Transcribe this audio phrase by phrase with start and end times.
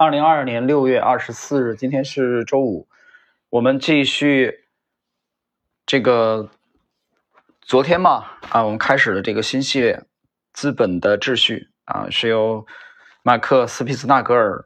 [0.00, 2.88] 二零二二年六月二十四日，今天是周五，
[3.50, 4.64] 我们继续
[5.84, 6.48] 这个
[7.60, 9.96] 昨天嘛啊，我们开始了这个新系列
[10.54, 12.64] 《资本的秩序》啊，是由
[13.22, 14.64] 马克·斯皮茨纳格尔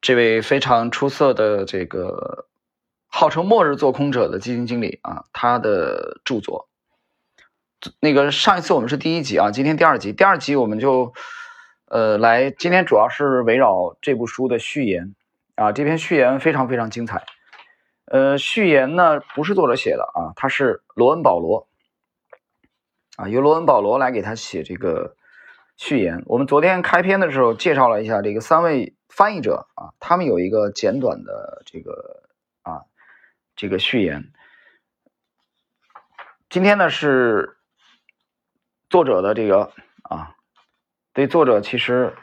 [0.00, 2.46] 这位非常出色的这个
[3.08, 6.70] 号称“末日做空者”的基金经理啊，他的著作。
[8.00, 11.12] 那个上一次我们是第一集啊，今天第二集，第二集我们就。
[11.90, 15.14] 呃，来，今天主要是围绕这部书的序言
[15.54, 17.24] 啊，这篇序言非常非常精彩。
[18.04, 21.66] 呃，序言呢不是作者写的啊，他是罗恩·保罗
[23.16, 25.16] 啊，由罗恩·保罗来给他写这个
[25.78, 26.22] 序言。
[26.26, 32.28] 我们昨天开篇的时候介绍了一下这个三位翻译者啊，他们有一个简短的这个
[32.60, 32.82] 啊
[33.56, 34.30] 这个序言。
[36.50, 37.56] 今天呢是
[38.90, 40.34] 作者的这个啊。
[41.18, 42.14] 所以作者其实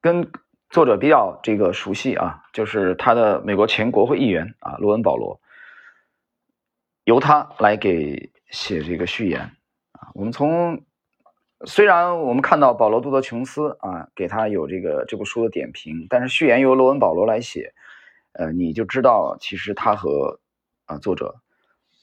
[0.00, 0.32] 跟
[0.70, 5.38] 作者比较这个熟悉啊，就是他的美国前国会议员啊，罗恩·保罗，
[7.04, 9.54] 由他来给写这个序言
[9.92, 10.08] 啊。
[10.14, 10.82] 我们从
[11.66, 17.74] 虽然我们看到保罗·杜德琼斯啊给他有这个这部书的点评，但是序言由罗恩·保罗来写，
[18.32, 20.40] 呃，你就知道其实他和
[20.86, 21.42] 啊作者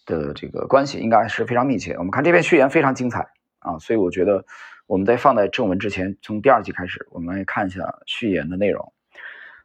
[0.06, 1.94] 的这个关系应该是非常密切。
[1.94, 3.32] 我们看这篇序言非常精彩。
[3.66, 4.46] 啊，所以我觉得
[4.86, 8.94] 我们在放在正文之前，从第二集开始，我们来看一下序言的内容。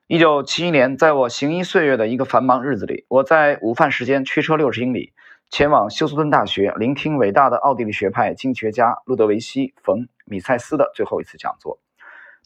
[0.06, 5.12] 一九七一年，在我行医岁月的一个繁忙日子里，我在午饭时间驱车六十英里，
[5.50, 11.78] 前往休斯敦大学，聆听伟大的奥地利学派经济学家路德维希·冯·米塞斯的最后一次讲座。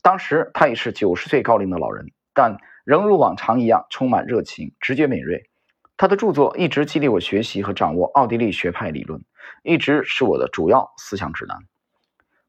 [0.02, 5.48] 当时他已是九十岁高龄的老人，但仍如往常一样充满热情，直觉敏锐。
[5.96, 9.24] 他的著作一直激励我学习和掌握奥地利学派理论。
[9.62, 11.58] 一直是我的主要思想指南。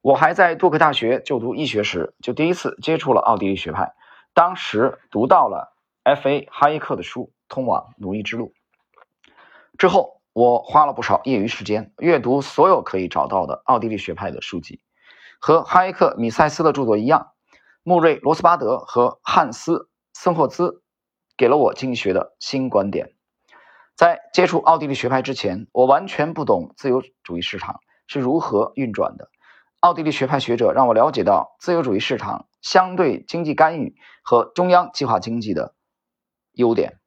[0.02, 3.94] 我还在杜克大学就读医学时，就第一次接触了奥地利学派。
[4.34, 6.48] 当时读到了 F.A.
[6.52, 8.54] 哈耶克的书《通往奴役之路》。
[9.78, 14.80] 之后，我花了不少业余时间阅读所有可以找到的奥地利学派的书籍。
[15.40, 17.32] 和哈耶克、米塞斯的著作一样，
[17.84, 19.74] 穆瑞、罗斯巴德和汉斯·
[20.14, 20.84] 森霍兹
[21.36, 23.15] 给了我经济学的新观点。
[23.96, 29.30] 在接触奥地利学派之前，我完全不懂自由主义市场是如何运转的。
[29.80, 35.76] 奥地利学派学者让我了解到自由主义市场相对经济干预和中央计划经济的
[36.52, 37.00] 优点。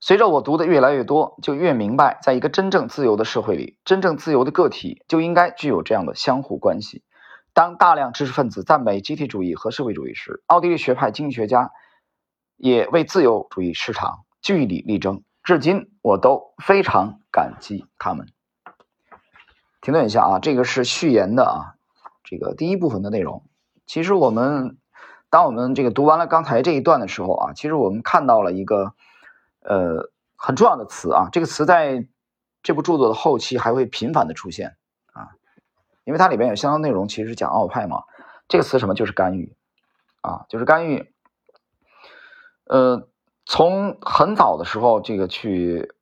[0.00, 7.04] 随着我读的越来越多，就越明白，在一个真正自由的社会里，真正自由的个体就应该具有这样的相互关系。
[7.52, 11.70] 当大量知识分子赞美集体主义和社会主义时，奥地利学派经济学家
[12.56, 14.24] 也为自由主义市场。
[14.42, 18.26] 据理力争，至今我都非常感激他们。
[19.80, 21.74] 停顿一下啊，这个是序言的啊，
[22.24, 23.44] 这个第一部分的内容。
[23.86, 24.78] 其实我们
[25.30, 28.94] 当我们这个读完了刚才这一段的时候啊，其实我们看到了一个
[29.60, 32.08] 呃很重要的词啊，这个词在
[32.64, 34.76] 这部著作的后期还会频繁的出现
[35.12, 35.30] 啊，
[36.02, 38.02] 因为它里边有相当内容，其实讲奥派嘛。
[38.48, 38.94] 这个词什么？
[38.94, 39.54] 就是干预
[40.20, 41.14] 啊，就是干预。
[42.64, 43.08] 呃。
[43.44, 45.92] 从很早的时候，这个去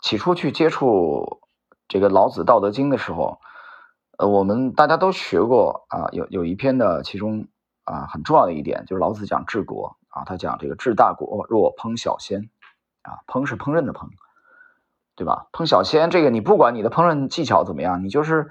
[0.00, 1.42] 起初去接触
[1.86, 3.38] 这个老子《道德经》的时候，
[4.16, 7.46] 呃，我们大家都学过啊，有有一篇的其中
[7.84, 12.48] 啊很重要的一点就是老子讲治国啊，他讲这个治大国若烹小鲜
[13.02, 14.08] 啊，烹是烹饪的烹，
[15.14, 15.48] 对吧？
[15.52, 18.50] 烹小鲜这个你不管你的烹饪技巧怎么样，你就是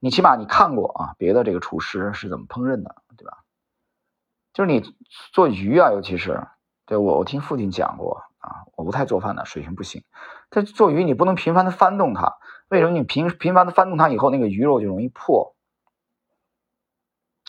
[0.00, 3.44] 你起码你看过啊别的这个厨师是怎么烹饪的，对吧？
[4.52, 4.82] 就是你
[5.32, 6.46] 做鱼啊，尤其是。
[6.88, 10.02] 对我，我听父亲讲过啊，我不太做饭的，水平不行。
[10.48, 12.38] 他做鱼你不能频繁的翻动它，
[12.70, 12.92] 为什么？
[12.92, 15.54] 你频频繁的翻动它以后，那个鱼肉就容易破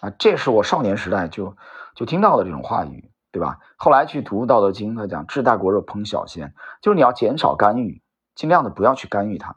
[0.01, 0.09] 啊。
[0.19, 1.55] 这是我少年时代就
[1.95, 3.59] 就听到的这种话语，对吧？
[3.77, 8.03] 后来去读《道德经》，他讲治大国若烹小鲜，就是你要减少干预，
[8.35, 9.56] 尽量的不要去干预它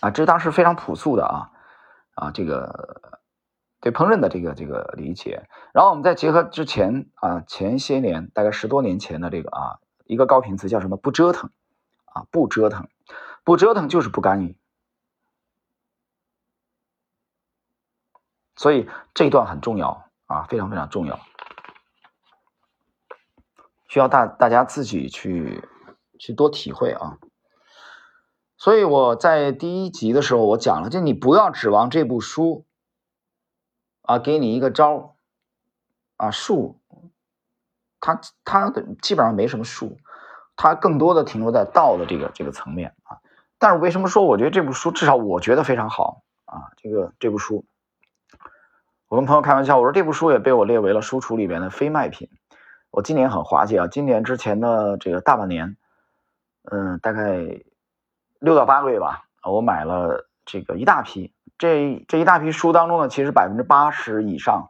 [0.00, 0.10] 啊。
[0.10, 1.50] 这是当时非常朴素的啊
[2.14, 3.20] 啊这个。
[3.82, 10.96] 对烹饪的这个这个理解，然后我们再结合之前啊前些年大概十多年前的这个啊一个高频词叫什么？
[10.96, 11.50] 不折腾。
[12.04, 12.88] 啊不折腾。
[13.42, 14.56] 不折腾就是不干预，
[18.54, 21.18] 所以这一段很重要啊非常非常重要，
[23.88, 25.68] 需要大大家自己去
[26.20, 27.18] 去多体会啊。
[28.56, 32.64] 所以我在第一集的时候我讲了，就你不要指望这部书。
[34.02, 35.16] 啊，给你一个招
[36.16, 36.78] 啊，术，
[38.00, 39.98] 它它的基本上没什么术，
[40.56, 43.18] 它更多的停留在道的这个这个层面啊。
[43.58, 47.64] 但是为什么说我觉得这部书至少我觉得非常好啊，这个这部书，
[49.08, 52.28] 我跟朋友开玩笑，我说这部书也被我列为了书橱里边的非卖品。
[52.90, 55.76] 我今年很滑稽啊，今年之前的这个大半年，
[56.70, 57.62] 嗯，大概
[58.38, 61.32] 六到八个月吧，我买了这个一大批。
[61.58, 64.68] 这这一大批书当中呢，其实百分之八十以上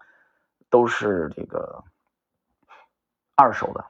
[0.70, 1.84] 都是这个
[3.34, 3.86] 二手的。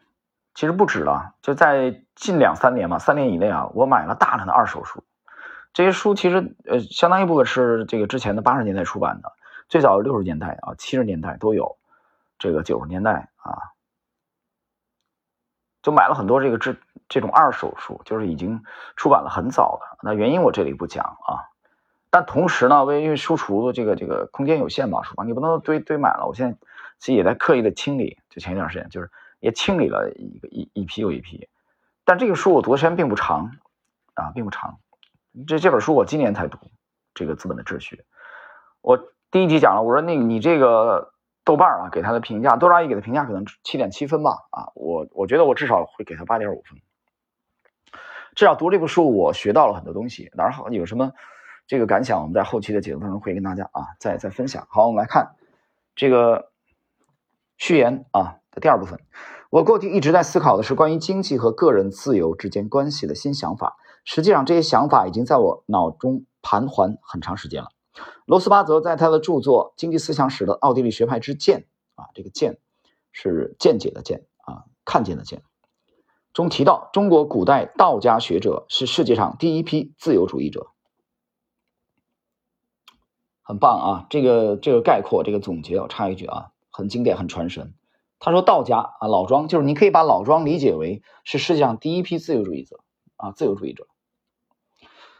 [0.55, 5.03] 其实不止了，就在近两三年嘛，三年以内啊，我买了大量的二手书。
[5.73, 9.33] 这些书其实呃，相当一部分是这个之前的八十年代出版的，
[9.69, 11.79] 最早六十年代啊、七十年代都有，
[12.39, 13.73] 这个九十年代啊，
[15.83, 16.77] 就买了很多这个这
[17.09, 18.63] 这种二手书，就是已经
[18.95, 19.99] 出版了很早的。
[20.03, 21.49] 那原因我这里不讲啊，
[22.13, 26.27] 但同时呢，为因为书橱的这个这个空间有限嘛，书房你不能堆堆满了。
[26.29, 26.57] 我现在
[27.01, 29.11] 其实也在刻意的清理，就前一段时间就是。
[29.43, 31.49] 也清理了一个一一批又一批，
[32.05, 33.51] 但这个书我读的时间并不长
[34.15, 34.79] 啊，并不长。
[35.49, 36.59] 这这本书我今年才读，
[37.13, 37.97] 这个《资本的秩序》。
[38.83, 38.97] 我
[39.33, 41.13] 第一集讲了，我说那你这个
[41.43, 46.79] 豆瓣啊，给他的评价，多少亿给的评价可能七点七分吧啊，我我觉得我至少会给他八点五分。
[48.37, 50.31] 至少读这部书，我学到了很多东西。
[50.35, 51.11] 哪儿好，有什么
[51.67, 54.67] 这个感想，我们在后期的解读当中会跟大家啊再再分享。
[54.71, 55.37] 好，我们来看
[55.95, 56.51] 这个
[57.57, 58.39] 序言啊。
[58.55, 59.01] 的第二部分，
[59.49, 63.79] 我过去一直在思考的是关于经济和个人自由之间关系的新想法。
[64.05, 67.71] 实际上，这些想法已经在我脑中盘桓很长时间了。
[68.27, 71.61] 罗斯巴泽在他的著作《经济思想史的奥地利学派之见》
[71.95, 72.59] 啊，这个“见”
[73.11, 75.41] 是见解的“见”啊，看见的“见”
[76.35, 80.67] 中提到，中国古代道家学者是世界上第一批自由主义者。
[83.43, 84.07] 很棒啊！
[84.09, 87.75] 这个这个概括，这个总结，我插一句啊，很经典，很传神。
[88.21, 92.79] 他说：“道家啊，老庄就是你可以把老庄理解为是世界上第一批自由主义者
[93.17, 93.89] 啊，自由主义者，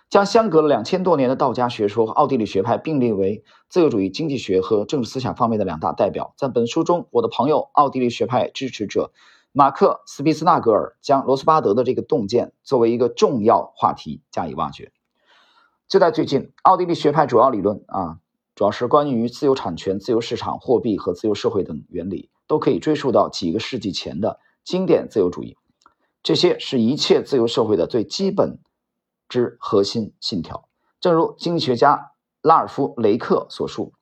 [0.09, 6.33] 将相隔了两千多年的道家学说和奥地利学派并列为自由主义经济学和政治思想方面的两大代表。
[6.37, 9.11] 在本书中，我的朋友奥地利学派支持者
[9.51, 14.93] 马克·斯皮斯纳格尔将罗斯巴德的这个洞见作为一个重要话题加以挖掘。
[15.93, 18.17] 就在最近，奥地利学派主要理论啊，
[18.55, 25.55] 主要是关于自由产权、自由市场、货币和自由社会等原理。”都可以追溯到几个世纪前的经典自由主义，
[26.23, 28.59] 这些是一切自由社会的最基本
[29.29, 30.67] 之核心信条。
[30.99, 33.93] 正如经济学家拉尔夫·雷克所述，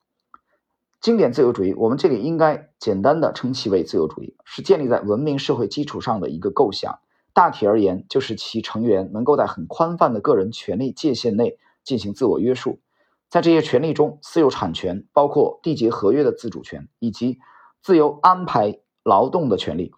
[1.01, 6.99] 经典自由主义，我们这里应该简单的称其为自由主义，是建立在文明社会基础上的一个构想。
[7.33, 12.79] 大体而言，就是其成员能够在很宽泛的个人权利界限内进行自我约束。
[13.29, 17.39] 在这些权利中，私有产权包括缔结合约的自主权，以及
[17.81, 19.93] 自由安排劳动的权利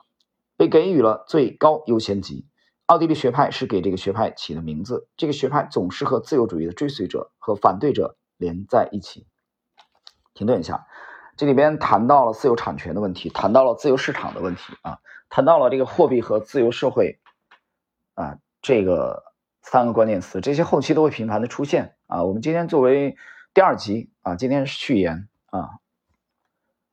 [0.55, 2.47] 被给予了最高优先级。
[2.85, 5.07] 奥地利学派是给这个学派起的名字。
[5.17, 9.25] 这个学派总是和自由主义的追随者和反对者连在一起。
[10.33, 10.85] 停顿一下，
[11.37, 17.19] 这里边谈到了私有产权的问题，谈到了自由市场的问题啊，谈到了这个货币和自由社会
[18.15, 19.23] 啊，这个
[19.63, 22.23] 三个关键词，这些后期都会频繁的出现啊。
[22.23, 23.17] 我们今天作为
[23.55, 25.79] 第二集啊，今天是序言啊，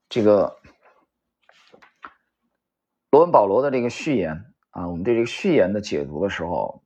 [0.08, 0.56] 这个。
[3.12, 6.80] 罗文保罗的这个序言啊，我们对这个序言的解读的时候，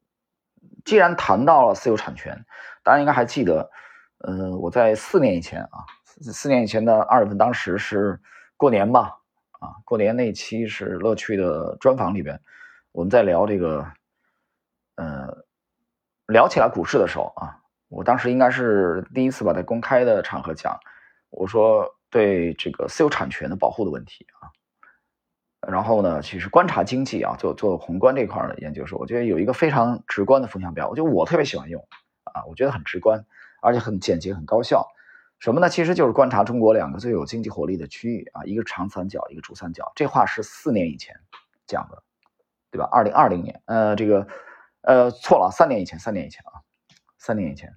[0.83, 2.47] 既然谈到了私有产权，
[2.83, 3.71] 大家应该还记得，
[4.21, 8.19] 呃，我在四年以前啊，四年以前的二月份，当时是
[8.57, 9.19] 过年吧，
[9.61, 12.41] 啊，过年那期是乐趣的专访里边，
[12.93, 13.87] 我们在聊这个，
[14.95, 15.44] 呃，
[16.27, 20.79] 聊起来股市的时候啊，我当时应该是第一次把在公开的场合讲，
[21.31, 24.51] 我说对这个私有产权的保护的问题啊。
[25.67, 31.83] 然后呢，其实观察经济啊，做做宏观这块的研究时候，我觉得有一个非常直观的风向标，我觉得我特别喜欢用
[32.25, 33.25] 啊，我觉得很直观，
[33.63, 34.87] 而且很简洁、很高效。
[35.39, 35.69] 什么呢？
[35.69, 39.91] 其实就是观察中国两个最有经济活力的区域啊，一个长三角，一个珠三角。
[39.95, 41.15] 这话是四年以前
[41.67, 42.03] 讲的，
[42.71, 42.87] 对吧？
[42.93, 44.27] 二零二零年，呃，这个，
[44.87, 46.61] 呃，错了，三年以前，三年以前啊，
[47.17, 47.75] 三年以前，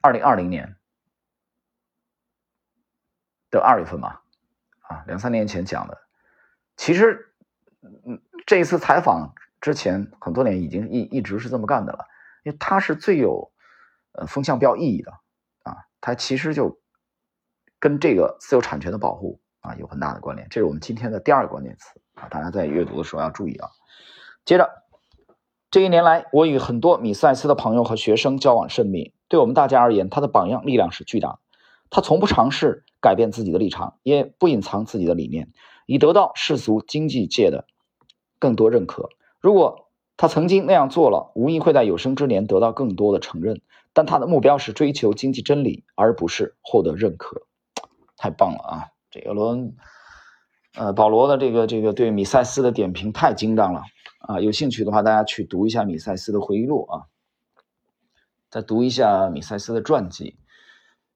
[0.00, 0.74] 二零二零年
[3.50, 4.20] 的二月份嘛，
[4.80, 6.00] 啊，两三年前讲的。
[6.78, 7.34] 其实，
[7.82, 12.06] 嗯，这一次采访之前很多年已经一一直是这么干的了，
[12.42, 13.52] 因为它是最有
[14.12, 15.12] 呃风向标意义的
[15.64, 16.80] 啊，它其实就
[17.78, 23.68] 跟这个私有产权的保护啊有很大的关联，这是我们今天的第二个关键词啊，大家在阅读的时候要注意啊。
[24.46, 24.84] 接着，
[25.70, 31.38] 这一年来，我与很多米塞斯的朋友和学生交往甚密，对我们大家而言，他的榜样力量是巨大的。
[31.90, 35.52] 他从不尝试改变自己的立场，也不隐藏自己的理念。
[35.86, 37.66] 以得到世俗经济界的
[38.40, 39.10] 更多认可。
[39.40, 43.60] 如果他曾经那样做了，无疑会在有生之年得到更多的承认。
[43.92, 47.42] 但他的目标是追求经济真理，而不是获得认可。
[48.16, 48.86] 太棒了啊！
[49.10, 49.74] 这个罗恩，
[50.76, 53.82] 呃，保罗的这个这个对米塞斯的点评太精当了
[54.20, 54.38] 啊！
[54.40, 57.06] 有兴趣的话，大家去读一下米塞斯的回忆录啊，
[58.50, 60.38] 再读一下米塞斯的传记。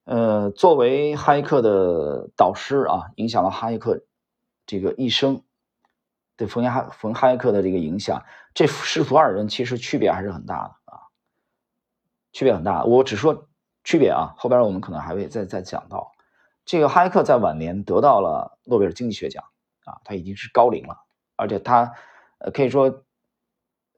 [0.04, 4.04] 呃，作为哈耶克的导师啊，影响了哈耶克
[4.66, 5.42] 这个一生，
[6.36, 11.00] 对冯哈冯哈耶克的这个影响，这师徒二人其实区别还是很大的啊，
[12.32, 12.84] 区别很大。
[12.84, 13.48] 我只说
[13.82, 16.12] 区别啊，后边我们可能还会再再讲到。
[16.64, 19.44] 这个哈耶克在晚年得到了诺贝尔经济学奖
[19.84, 21.04] 啊，他已经是高龄了，
[21.36, 21.92] 而且他
[22.52, 23.04] 可以说。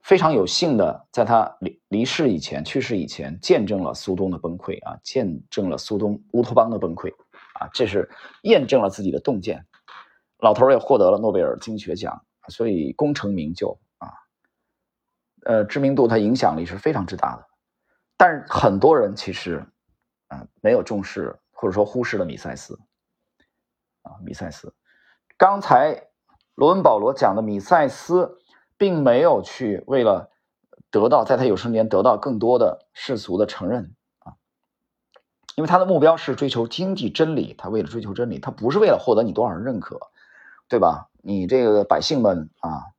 [0.03, 7.13] 非常有幸的，在他离离世以前、去世以前，见证了苏东的崩溃啊，见证了苏东乌托邦的崩溃
[7.55, 8.09] 啊，这是
[8.43, 9.67] 验证了自己的洞见。
[10.39, 14.13] 老头也获得了诺贝尔经济学奖，所以功成名就啊，
[15.43, 17.45] 呃，知名度、他影响力是非常之大的。
[18.17, 19.67] 但是很多人其实
[20.29, 22.79] 啊没有重视或者说忽视了米塞斯
[24.03, 24.73] 啊，米塞斯。
[25.37, 26.01] 刚才
[26.57, 28.39] 罗恩保罗讲的米塞斯。
[28.79, 30.29] 并没有去为了
[30.91, 34.37] 得到在他有生年得到更多的世俗的承认啊，
[35.55, 39.99] 因为他的目标是追求经济真理，他为了追求真理，他不是为了获得你多少人认可，
[40.69, 41.09] 对吧？
[41.23, 42.93] 你这个百姓们啊，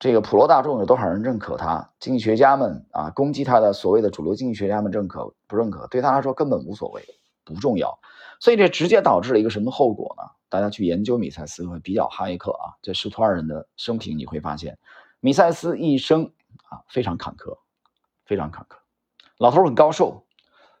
[0.00, 1.92] 这个普罗大众有多少人认可他？
[2.00, 5.86] 经济学家们啊，攻击他的所谓的主流经济学家们认可不认可？
[5.86, 7.04] 对他来说根本无所谓，
[7.44, 8.00] 不重要。
[8.40, 10.24] 所以这直接导致了一个什么后果呢？
[10.48, 14.76] 大家去研究米塞斯和比较哈耶克啊，这师徒二人的生平，你会发现，
[15.20, 16.32] 米塞斯一生
[16.64, 17.58] 啊非常坎坷，
[18.24, 18.78] 非常坎坷。
[19.36, 20.26] 老头很高寿，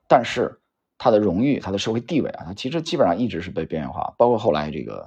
[0.08, 0.60] 但是
[0.98, 4.12] 他的荣誉、他的社会地位啊，他其实基本上一直是被边缘化。
[4.18, 5.06] 包括后来这个，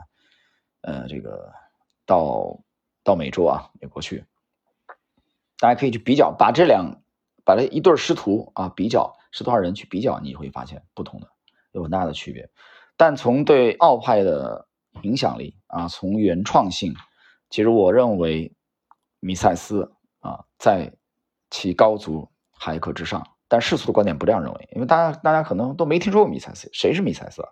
[0.82, 1.52] 呃，这个
[2.06, 2.62] 到
[3.04, 4.24] 到美洲啊，美国去，
[5.58, 7.02] 大家可以去比较，把这两
[7.44, 11.33] 把这一对师徒啊比较，师徒二人去比较，你会发现不同的
[11.74, 12.50] 有很大的区别。
[12.96, 14.68] 但从对奥派的
[15.02, 16.94] 影响力啊，从原创性，
[17.50, 18.56] 其实我认为
[19.20, 20.94] 米塞斯啊在
[21.50, 23.28] 其高足哈耶克之上。
[23.50, 27.44] 但世俗的观点不这样认为，因为大家大家可能都没听说过米塞斯，谁是米塞斯？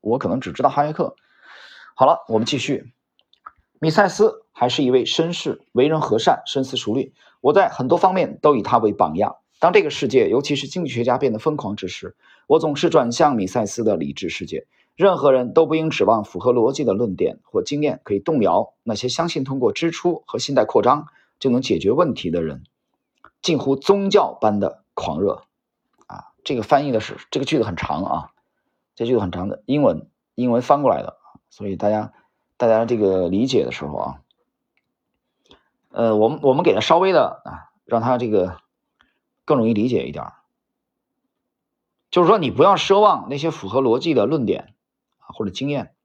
[0.00, 1.14] 我可能只知道哈耶克。
[1.94, 2.92] 好了，我们继续。
[3.78, 7.14] 米塞斯还是一位绅士，为人和善，深思熟虑。
[7.40, 9.36] 我在很多方面都以他为榜样。
[9.60, 14.66] 当这个世界，尤其是经济学家变得疯狂之时，我总是转向米塞斯的理智世界。
[14.96, 21.08] 任何人都不应指望符合逻辑的论点或经验可以动摇那些相信通过支出和信贷扩张
[21.40, 22.62] 就能解决问题的人，
[23.42, 25.42] 近乎宗教般的狂热。
[26.06, 28.30] 啊，这个翻译的是这个句子很长啊，
[28.94, 31.16] 这句子很长的英文，英文翻过来的，
[31.50, 32.12] 所以大家
[32.56, 34.20] 大家这个理解的时候啊，
[35.90, 38.58] 呃，我们我们给他稍微的啊，让他这个
[39.44, 40.24] 更容易理解一点
[42.14, 44.76] 就是说你不要奢望那些符合逻辑的论点。
[45.18, 45.96] 啊或者经验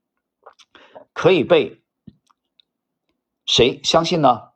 [1.14, 1.84] 可以被
[3.46, 4.54] 谁相信呢？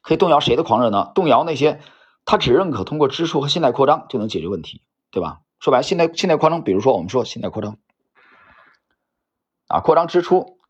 [0.00, 1.10] 可以动摇谁的狂热呢？
[1.12, 1.80] 动摇那些
[2.24, 5.40] 他只认可通过支出和信贷扩张就能解决问题，对吧？
[5.58, 7.78] 说白了，信贷信贷扩张，比如说我们说信贷扩张
[9.66, 10.60] 啊，扩张支出，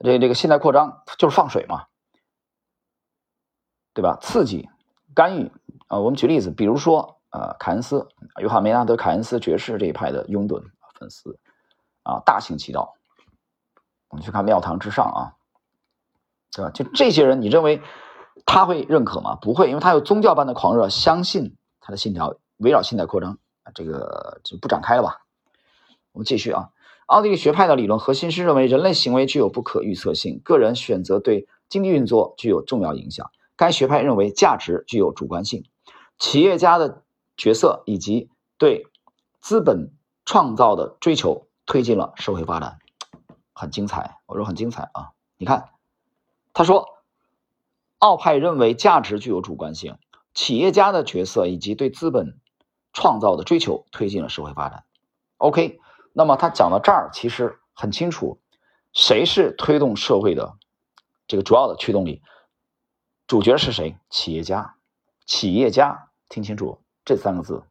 [0.00, 1.86] 这这个信贷扩张就是放水嘛，
[3.94, 4.18] 对吧？
[4.20, 4.68] 刺激、
[5.14, 5.50] 干预
[5.86, 8.06] 啊，我们举例子，比如说呃，凯恩斯，
[8.40, 10.62] 约翰梅纳德·凯恩斯爵士这一派的拥趸。
[11.00, 11.36] 粉丝
[12.04, 12.94] 啊，大行其道。
[14.08, 15.34] 我们去看庙堂之上啊，
[16.54, 16.70] 对吧？
[16.70, 17.82] 就这些人，你认为
[18.46, 19.34] 他会认可吗？
[19.34, 23.38] 不会，因为他有宗教般的狂热，相信他的信条围绕信贷扩张，
[23.74, 25.26] 这个就不展开了吧。
[26.12, 26.70] 我们继续啊，
[27.06, 33.28] 奥地利学派的理论核心是认为人类行为具有不可预测性，个人选择对经济运作具有重要影响。
[33.56, 35.64] 该学派认为价值具有主观性，
[36.20, 37.02] 企业家的
[37.36, 38.86] 角色以及对
[39.40, 39.92] 资本。
[40.26, 42.78] 创造的追求推进了社会发展，
[43.52, 44.20] 很精彩。
[44.24, 45.12] 我说很精彩啊！
[45.36, 45.68] 你看，
[46.54, 46.88] 他说，
[47.98, 49.98] 奥派认为价值具有主观性，
[50.32, 52.40] 企业家的角色以及对资本
[52.94, 54.86] 创造的追求推进了社会发展。
[55.36, 55.78] OK，
[56.14, 58.40] 那么他讲到这儿，其实很清楚，
[58.94, 60.56] 谁是推动社会的
[61.26, 62.22] 这个主要的驱动力？
[63.26, 63.98] 主角是谁？
[64.08, 64.76] 企业家，
[65.26, 67.62] 企业家，听清楚这三个字，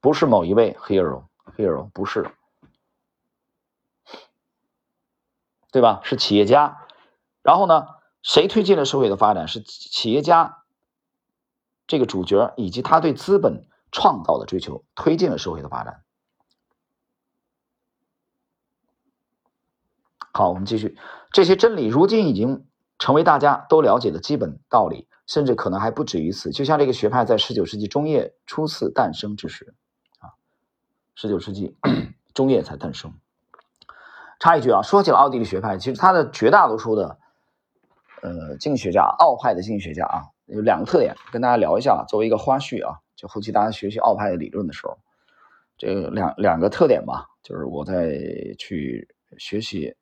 [0.00, 1.24] 不是某一位 hero。
[1.56, 2.30] hero 不是，
[5.70, 6.00] 对吧？
[6.02, 6.86] 是企业家。
[7.42, 7.86] 然后呢，
[8.22, 9.46] 谁推进了社会的发展？
[9.48, 10.64] 是企业家
[11.86, 16.02] 这个主角，以及他对资本创造的追求，推进了社会的发展。
[20.32, 20.98] 好，我们继续。
[21.30, 22.66] 这些真理如今已经
[22.98, 26.50] 成为大家都了解的基本道理，甚至可能还不止于此。
[26.50, 29.74] 就像这个学派在十九世纪中叶初次诞生之时，
[30.20, 30.32] 啊，
[31.14, 31.76] 十九世纪
[32.32, 33.12] 中叶才诞生。
[34.38, 37.18] 插一句啊，说起了奥地利学派，其实它的绝大多数的，
[38.22, 44.98] 呃，经济学家，奥派的经济学家啊，有两个特点，跟大家聊一下，作为一个花絮啊，就后期大家学习奥派的理论的时候，
[45.78, 48.10] 这两两个特点吧，就是我在
[48.58, 49.94] 去学习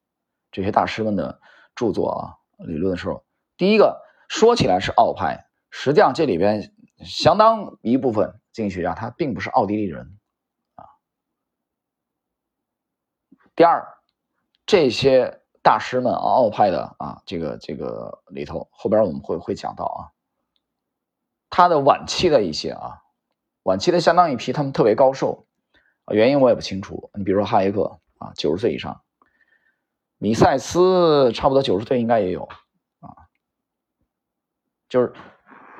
[0.50, 1.40] 这些大师们的
[1.74, 2.34] 著作啊。
[2.64, 3.24] 理论的时候，
[3.56, 10.18] 第一个说起来是奥派，实际上这里边相当一部分经济学家他并不是奥地利人
[10.74, 10.84] 啊。
[13.54, 13.86] 第二，
[14.66, 20.00] 这些大师们啊，奥派的啊，这个这个里头后边我们会会讲到啊，
[21.50, 23.02] 他的晚期的一些啊，
[23.62, 25.46] 晚期的相当一批，他们特别高寿，
[26.10, 27.10] 原因我也不清楚。
[27.14, 29.03] 你比如说哈耶克啊，九十岁以上。
[30.24, 32.48] 米塞斯差不多九十岁应该也有
[33.00, 33.28] 啊，
[34.88, 35.12] 就是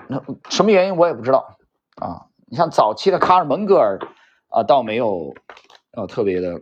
[0.06, 1.56] 那什么原因我也不知道
[1.96, 2.28] 啊。
[2.44, 3.98] 你像早期的卡尔蒙格尔
[4.48, 5.34] 啊，倒没有
[5.92, 6.60] 啊特别的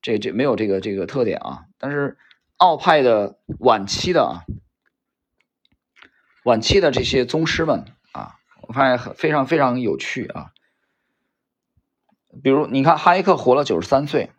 [0.00, 1.64] 这这没有这个这个特点啊。
[1.78, 2.16] 但是
[2.58, 4.46] 奥派的晚期的啊，
[6.44, 10.52] 晚期的这些宗师们啊，我发现非常非常有趣啊。
[12.40, 14.30] 比如你看哈耶克活了九十三岁。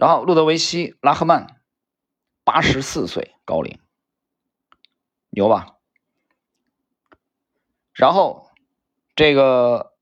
[0.00, 1.60] 然后，路德维希·拉赫曼，
[2.42, 3.78] 八十四岁高龄，
[5.28, 5.76] 牛吧？
[7.92, 8.48] 然后，
[9.14, 9.92] 这个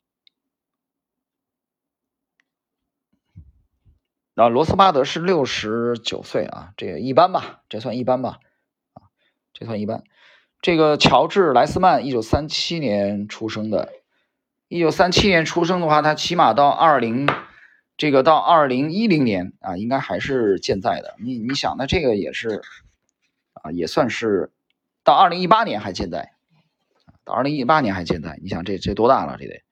[4.36, 7.62] 啊，罗斯巴德是六十九岁啊，这个一般吧？
[7.68, 8.38] 这算一般吧？
[8.92, 9.10] 啊，
[9.52, 10.04] 这算一般。
[10.62, 13.92] 这个乔治·莱斯曼，一九三七年出生的，
[14.68, 17.28] 一九三七年出生的话，他起码到二零。
[17.98, 21.16] 这个到二零一零年啊，应该还是健在的。
[21.18, 22.62] 你你想，那这个也是
[23.54, 24.52] 啊，也算是
[25.02, 26.30] 到二零一八年还健在，
[27.24, 28.38] 到二零一八年还健在。
[28.40, 29.36] 你想这这多大了？
[29.36, 29.64] 这得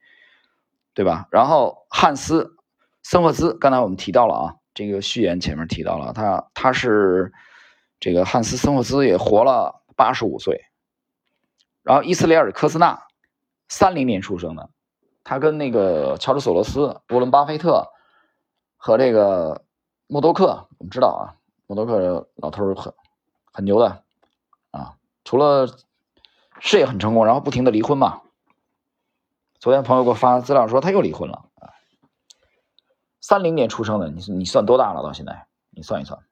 [0.92, 1.28] 对吧？
[1.30, 2.42] 然后汉斯·
[3.04, 7.32] 森霍兹，刚才我们提到了啊，这个序言前面提到了他，他是
[8.00, 10.62] 这个汉斯·森霍兹也活了八十五岁。
[11.84, 13.04] 然后伊斯雷尔·科斯纳，
[13.69, 14.69] 三零年出生的，
[15.23, 17.86] 他跟那个乔治·索罗斯、沃伦·巴菲特。
[18.76, 19.65] 和这个
[20.06, 21.23] 默多克，我们知道啊，
[21.67, 22.95] 默多克老头很
[23.52, 24.04] 很牛的
[24.71, 25.67] 啊，除了
[26.60, 28.23] 事业很成功，然后不停的离婚嘛。
[29.58, 31.73] 昨天朋友给我发资料说他又离婚了啊。
[33.21, 35.02] 三零年出生的，你你算多大了？
[35.02, 36.23] 到现在你算一算。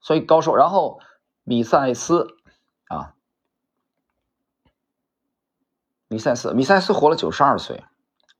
[0.00, 1.00] 所以高寿，然后
[1.44, 2.36] 米塞斯
[2.88, 3.14] 啊，
[6.08, 7.84] 米塞斯，米塞斯活了九十二岁，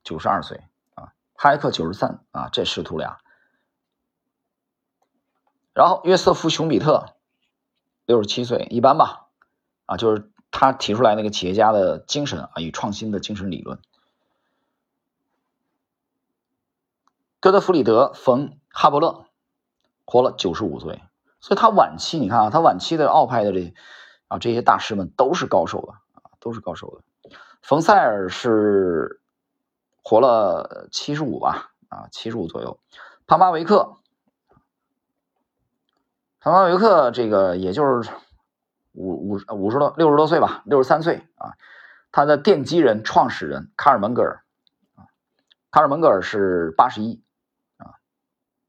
[0.03, 0.63] 九十二岁。
[1.43, 3.19] 哈耶克九十三啊，这师徒俩。
[5.75, 7.17] 然后约瑟夫·熊彼特
[8.07, 9.27] 六十七岁，一般吧，
[9.87, 13.81] 啊，就是他提出来那个企业家的精神啊与创新的精神理论。
[17.41, 19.27] 戈德弗里德·冯·哈伯勒
[20.05, 21.03] 活了九十五岁，
[21.41, 23.75] 所以他晚期你看啊，他晚期的奥派的这
[24.29, 27.37] 啊这些大师们都是高寿的啊，都是高寿的。
[27.63, 29.19] 冯塞尔是。
[30.03, 32.79] 活了七十五吧，啊，七十五左右。
[33.27, 33.99] 庞巴维克，
[36.41, 38.11] 庞巴维克这个也就是
[38.93, 41.55] 五五五十多六十多岁吧，六十三岁啊。
[42.11, 44.45] 他的奠基人、创始人卡尔蒙格尔
[44.97, 45.09] 啊，
[45.71, 47.23] 卡尔蒙格尔是八十一
[47.79, 47.97] 啊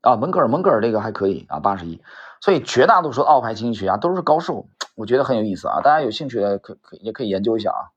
[0.02, 2.02] 啊，蒙格尔蒙格尔这个还可以啊，八十一。
[2.40, 5.82] 所以绝大多数奥派经济学家都是高寿，我觉得很有意思啊。
[5.82, 7.92] 大家有兴趣的可可也可以研究一下啊。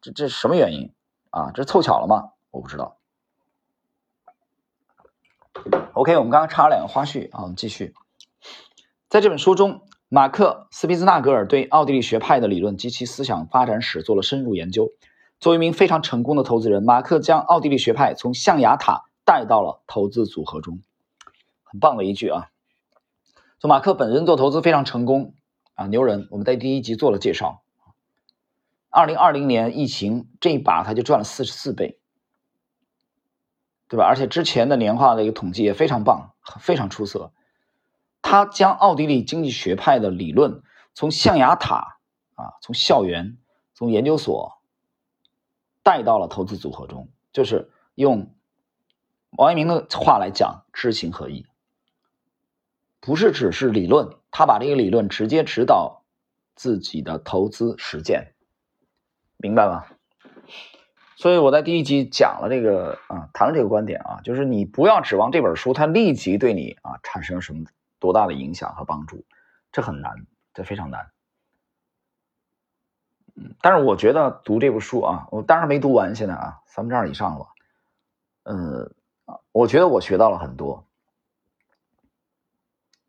[0.00, 0.92] 这这什么原因
[1.30, 1.52] 啊？
[1.54, 2.30] 这凑巧了吗？
[2.54, 2.96] 我不知道。
[5.92, 7.94] OK，我们刚刚插了两个花絮啊，我们继续。
[9.08, 14.92] 在这本书中，马克·斯皮兹纳格尔对奥地利学派的理论及其思想发展史做了深入研究。
[15.40, 20.80] 作为一名非常成功的投资人，马克将奥地利学派从象牙塔带到了投资组合中。
[21.64, 22.50] 很棒的一句啊！
[23.58, 25.34] 就马克本人做投资非常成功
[25.74, 26.28] 啊，牛人。
[26.30, 27.62] 我们在第一集做了介绍。
[28.90, 31.98] 二零二零年疫情这一把，他就赚了四十四倍。
[33.94, 34.06] 对吧？
[34.06, 37.30] 而且之前的年化的一个统计也非常棒，非常出色。
[38.22, 41.98] 他将奥地利经济学派的理论从象牙塔
[42.34, 43.38] 啊，从校园、
[43.72, 44.58] 从研究所
[45.84, 48.34] 带到了投资组合中，就是用
[49.30, 51.46] 王阳明的话来讲，知行合一，
[52.98, 56.02] 不是只是理论，他把这个理论直接指导
[56.56, 58.34] 自己的投资实践，
[59.36, 59.84] 明白吗？
[61.16, 67.64] 所以我在第一集讲了这个啊，谈了这个观点啊，就是你不要指望这本书它立即对你啊产生什么
[67.98, 69.24] 多大的影响和帮助？
[69.70, 71.10] 这很难，这非常难。
[73.36, 77.46] 嗯，但是我觉得读这部书啊，我当然没读完，现在啊三分之二以上了。
[78.44, 78.94] 嗯，
[79.52, 80.86] 我觉得我学到了很多。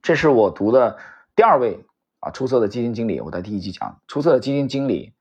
[0.01, 0.99] 这是我读的
[1.35, 1.85] 第二位
[2.19, 5.13] 啊出色的基金经理，我在第一集讲出色的基金经理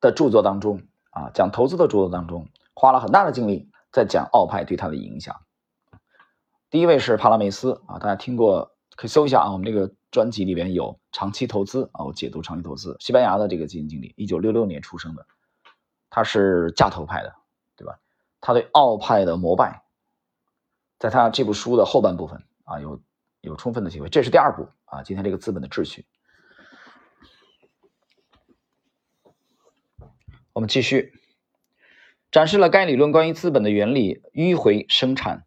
[0.00, 0.82] 的著作当中
[1.18, 5.40] 啊，讲投资的著作当中，花了很大的精力在讲奥派对他的影响。
[6.70, 15.26] 第一位是帕拉梅斯啊，大家听过可以搜一下啊，我们这个专辑里边有长期投资啊，我解读长期投资，西班牙的这个基金经理，一九六六年出生的，
[16.08, 17.34] 他是价投派的，
[17.76, 17.98] 对吧？
[18.40, 19.82] 他对奥派的膜拜，
[21.00, 23.00] 在他这部书的后半部分啊，有
[23.40, 24.08] 有充分的体会。
[24.08, 26.06] 这是第二部啊，今天这个资本的秩序，
[30.58, 31.12] 我们继续
[32.32, 35.44] 展示了该理论关于资本的原理：迂回生产。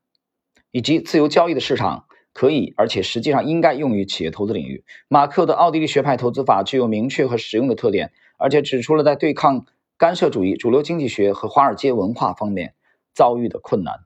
[0.72, 4.86] 以及自由交易的市场可以，而且实际上应该用于企业投资领域。
[5.10, 9.66] 马克的奥地利学派投资法具有明确和实用的特点，而且指出了在对抗
[9.98, 12.74] 干涉主义、主流经济学和华尔街文化方面
[13.14, 14.06] 遭遇的困难。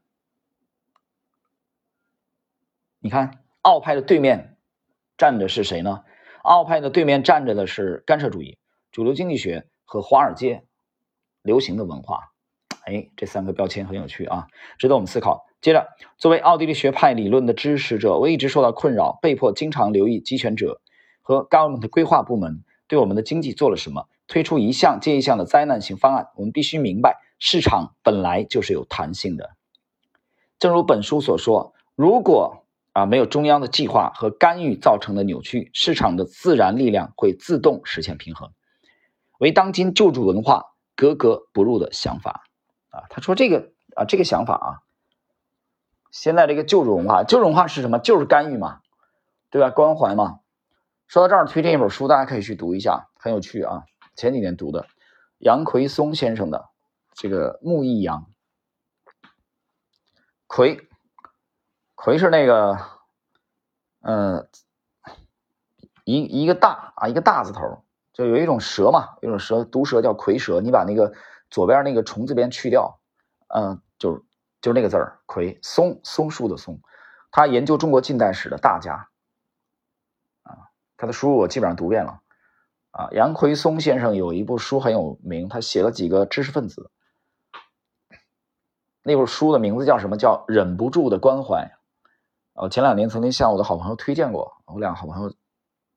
[2.97, 4.57] 你看，奥派的对面
[5.19, 6.03] 站着是谁呢？
[6.41, 8.57] 奥派的对面站着的是干涉主义、
[8.91, 10.63] 主流经济学和华尔街
[11.45, 12.19] 流行的文化。
[12.83, 15.45] 哎，这三个标签很有趣啊，值得我们思考。
[15.61, 20.81] 接着，作为奥地利学派理论的支持者，我一直受到困扰，被迫经常留意集权者
[21.21, 26.27] 和 government 规划部门对我们的经济做了什么，推出一项接一项的灾难性方案。
[26.35, 29.55] 我们必须明白，市场本来就是有弹性的。
[30.59, 38.51] 正如本书所说，如果啊没有中央的计划和干预造成的扭曲，市场的自然力量会自动实现平衡，
[39.39, 42.43] 为当今救助文化格格不入的想法
[42.89, 43.03] 啊。
[43.09, 44.81] 他说这个啊这个想法啊。
[46.11, 47.99] 现在这个救助文化，救助文化是什么？
[47.99, 48.79] 就是干预嘛，
[49.49, 49.69] 对吧？
[49.69, 50.39] 关怀嘛。
[51.07, 53.83] 说到这儿，推荐一本书，大家可以去读一下，很有趣啊。
[54.15, 54.87] 前几年读的，
[55.39, 56.69] 杨奎松先生的
[57.13, 58.27] 这个《木易阳》。
[60.47, 60.87] 奎，
[61.95, 62.79] 奎是那个，
[63.99, 64.49] 嗯，
[66.05, 67.84] 一一个大啊，一个大字头，
[68.15, 70.59] 就有一种蛇嘛，有一种蛇，毒蛇叫蝰蛇。
[70.59, 71.13] 你把那个
[71.51, 72.99] 左边那个虫字边去掉，
[73.49, 74.25] 嗯，就。
[74.61, 76.79] 就是那个字儿，葵松松树的松，
[77.29, 79.09] 他研究中国近代史的大家，
[80.41, 82.19] 啊，他的书我基本上读遍了，
[82.89, 86.89] 啊，杨奎松先生有一部书很有名，他写了几个知识分子，
[89.03, 90.17] 那部书的名字叫什么？
[90.17, 91.71] 叫忍不住的关怀，
[92.53, 95.31] 呃，前两年曾经向我的好朋友推荐过，我两个好朋友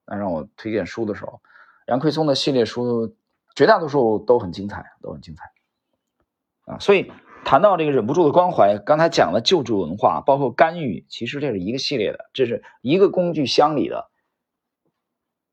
[0.05, 1.41] 让我推荐书的时候，
[1.89, 3.17] 杨奎松的系列书
[3.55, 7.13] 绝大多数都很精彩，都很精彩，啊，所以。
[7.45, 14.11] 谈到这个忍不住的关怀，刚才讲了救助文化，包括干预，其实这是一个系列的，这是一个工具箱里的，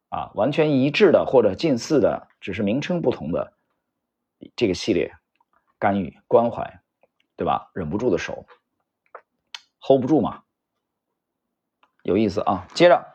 [0.10, 3.54] 啊，完全一致的或者近似的，只是名称不同的
[4.58, 5.14] 这个系列，
[5.80, 6.82] 干预关怀，
[7.38, 7.70] 对吧？
[7.74, 8.46] 忍不住的手
[9.80, 10.42] ，hold 不住嘛，
[12.02, 12.68] 有意思啊。
[12.74, 13.14] 接着，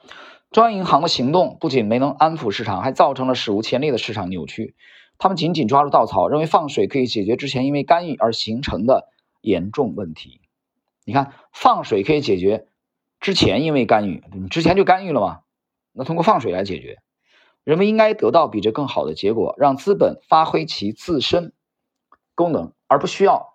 [0.50, 4.74] 中央银行的行动不仅没能安抚市场，还造成了史无前例的市场扭曲。
[5.16, 9.08] 他们紧紧抓住稻草，认为放水可以解决之前因为干预而形成的
[9.40, 10.40] 严重问题。
[11.04, 12.66] 你看，放水可以解决
[13.20, 15.40] 之前因为干预，你之前就干预了吗？
[15.92, 16.98] 那通过放水来解决，
[17.62, 21.52] 人们应该得到比这更好的结果，让资本发挥其自身
[22.34, 23.54] 功能，而不需要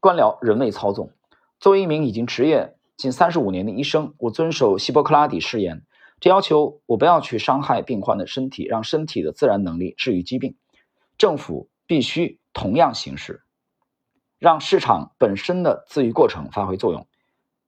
[0.00, 1.12] 官僚人为操纵。
[1.58, 5.82] 作为一名已经职业近三十五年的医生，我遵守希波克拉底誓言，
[6.18, 10.56] 这要求我不要去伤害病患的身体，让身体的自然能力治愈疾病。
[11.18, 13.42] 政府必须同样行事，
[14.38, 17.06] 让市场本身的自愈过程发挥作用，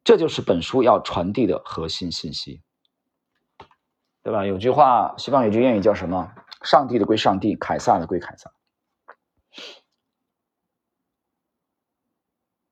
[0.03, 2.63] 这就是本书要传递的核心信息，
[4.23, 4.45] 对吧？
[4.47, 6.33] 有句话，西方有句谚语叫什么
[6.65, 8.51] ？“上帝的归上帝，凯撒的归凯撒”，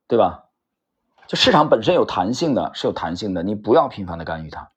[0.09, 0.45] 对吧？
[1.27, 4.73] 就市场本身有弹性的，是有弹性的，你不要频繁的干预它。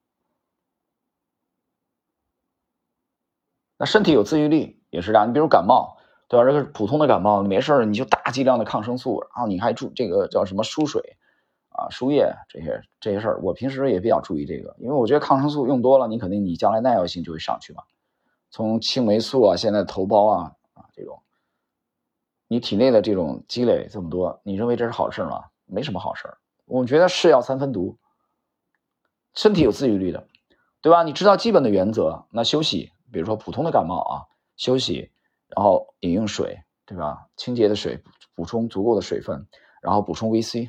[3.80, 4.76] 那身体有自愈力。
[4.92, 6.44] 也是这样，你比如感冒，对吧？
[6.44, 11.16] 这个普通的感冒，没事你就大剂量的抗生素，然后你还注这个叫什么输水
[11.70, 13.40] 啊、输液这些这些事儿。
[13.44, 17.84] 我平时也比较注意这个，因为我觉得抗生素用多了，你肯定你将来耐药性就会上去嘛。
[18.50, 21.22] 从青霉素啊，现在头孢啊啊这种，
[22.48, 25.44] 你体内的这种积累这么多，你认为这是好事吗？
[25.68, 26.28] 没什么好事。
[26.66, 28.00] 我觉得是药三分毒，
[29.36, 30.26] 身体有自愈力的，
[30.82, 31.04] 对吧？
[31.04, 34.26] 你知道基本的原则，那休息，比如说普通的感冒啊。
[34.60, 35.10] 休息，
[35.48, 37.30] 然后饮用水，对吧？
[37.38, 38.04] 清洁的水，
[38.36, 39.48] 补充足够的水分，
[39.82, 40.68] 然后补充维 C。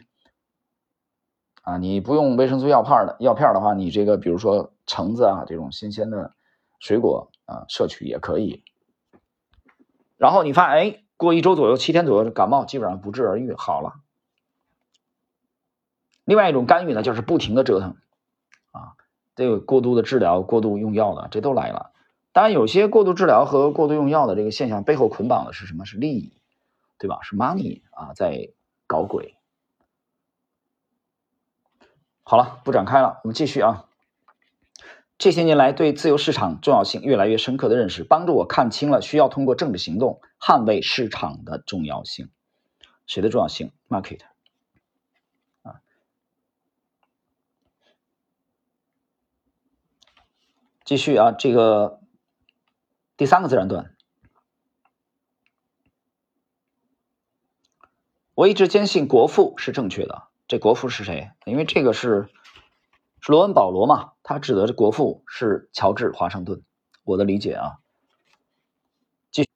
[1.63, 6.37] 啊，你不用维生素药片的药片的话，你这个比如说橙子啊这种新鲜的
[6.79, 8.63] 水果啊摄取也可以。
[10.17, 13.95] 然后你发现，哎，过一周左右，七天左右，感冒基本上不治而愈，好了。
[16.23, 17.97] 另外一种干预呢，就是不停的折腾，
[18.71, 18.95] 啊，
[19.35, 21.91] 这个过度的治疗、过度用药的，这都来了。
[22.33, 25.85] 当然，有些过度治疗和过度用药的这个现象背后捆绑的是什么？
[25.85, 26.33] 是利益，
[26.99, 27.21] 对吧？
[27.23, 28.51] 是 money 啊，在
[28.87, 29.37] 搞鬼。
[32.23, 33.87] 好了，不展开了，我们继续啊。
[35.19, 42.31] 这些年来，对自由市场重要性越来越深刻的认识，帮助我看清了需要通过政治行动捍卫市场的重要性。
[43.07, 44.21] 谁的重要性？Market
[45.63, 45.83] 啊。
[50.85, 52.00] 继续啊，这个
[53.21, 53.95] 第三个自然段，
[58.33, 60.29] 我一直坚信国父是正确的。
[60.49, 61.31] 这国父是谁？
[61.45, 62.31] 因为这个是
[63.21, 66.63] 是罗恩·保罗嘛，他指的这国父是乔治·华盛顿。
[67.05, 67.77] 我的理解啊，
[69.31, 69.47] 继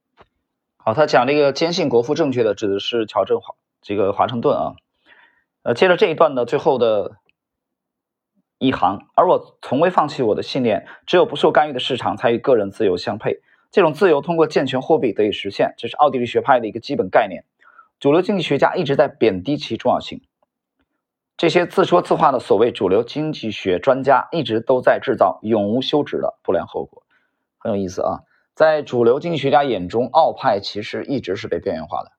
[0.77, 4.75] 好，他讲这个坚信国父正确的指的是乔治华这个华盛顿啊。
[5.63, 7.17] 呃，接着这一段的最后的
[8.59, 13.41] 一行，而我从未放弃我的信念，只有不受干预的市场才与个人自由相配。
[13.75, 17.45] 这种自由通过健全货币得以实现，这是奥地利学派的一个基本概念。
[17.99, 20.23] 主流经济学家一直在贬低其重要性。
[21.37, 27.03] 这些自说自话的所谓主流经济学专家，一直都在制造永无休止的不良后果，
[27.59, 28.21] 很有意思啊！
[28.55, 32.13] 在主流经济学家眼中，奥派其实一直是被边缘化的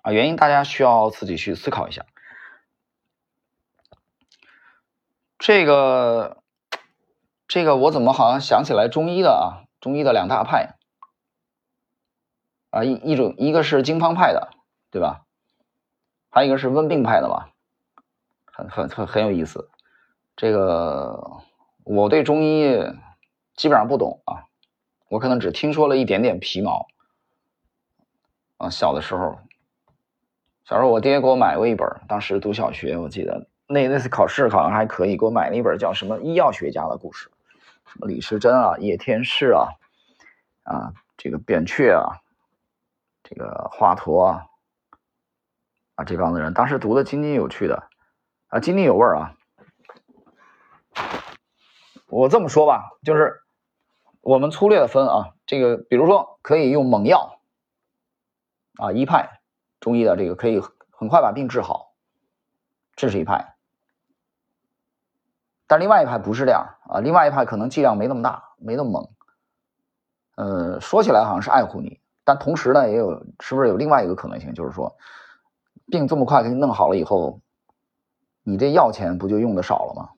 [0.00, 0.10] 啊。
[0.10, 2.04] 原因大家需要自己去思考一下。
[5.38, 6.42] 这个，
[7.46, 9.70] 这个我怎么好像想起来中医的啊？
[9.82, 10.76] 中医的两大派
[12.70, 14.50] 啊，一一种一个是经方派的，
[14.90, 15.26] 对吧？
[16.30, 17.50] 还有一个是温病派的吧？
[18.44, 19.68] 很很很很有意思，
[20.36, 21.42] 这个
[21.84, 22.78] 我对中医
[23.56, 24.46] 基本上不懂啊，
[25.08, 26.86] 我可能只听说了一点点皮毛
[28.58, 28.70] 啊。
[28.70, 29.38] 小的时候，
[30.64, 37.28] 小时候我爹给我买过一本，当时读小学，我记得那那次考试好像还可以，给我买了一本叫什么医药学家的故事，
[37.86, 39.68] 什么李时珍啊、叶天士啊、
[40.64, 42.20] 啊这个扁鹊啊、
[43.22, 44.46] 这个华佗啊
[45.94, 47.88] 啊这帮子人，当时读的津津有趣的。
[48.48, 49.34] 啊，津津有味啊！
[52.06, 53.40] 我这么说吧，就是
[54.20, 57.40] 我们粗略的分啊，这个比如说可以用猛药
[58.76, 59.40] 啊，一派
[59.80, 61.94] 中医的这个可以很快把病治好，
[62.94, 63.51] 这是一派。
[65.72, 69.08] 但另外一派不是这样啊，另外一派可能剂量没那么大，没那么猛。
[70.36, 74.94] 呃，说起来好像是爱护你，但同时呢，也有是不是有另外一个可能性，就是说
[75.86, 77.40] 病这么快给你弄好了以后。
[78.42, 80.10] 你这药钱不就用的少了吗？